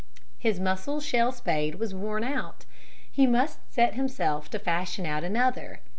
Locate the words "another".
5.23-5.79